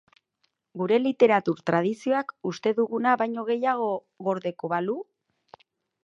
[0.81, 3.89] Gure literatur tradizioak uste duguna baino gehiago
[4.29, 4.97] gordeko balu?